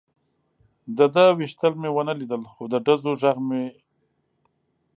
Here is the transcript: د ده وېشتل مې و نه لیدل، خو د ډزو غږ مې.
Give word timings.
د 0.97 0.99
ده 1.13 1.25
وېشتل 1.37 1.73
مې 1.81 1.89
و 1.91 1.97
نه 2.07 2.13
لیدل، 2.19 2.41
خو 2.51 2.63
د 2.71 2.75
ډزو 2.85 3.11
غږ 3.21 3.37
مې. 3.47 3.65